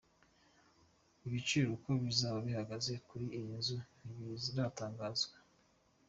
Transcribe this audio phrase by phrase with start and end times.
[1.27, 3.77] Ibiciro uko bizaba bihagaze kuri buri nzu
[4.13, 5.37] ntibiratangazwa.